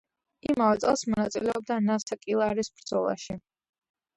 [0.53, 3.37] იმავე წელს მონაწილეობდა ნასაკირალის ბრძოლაში.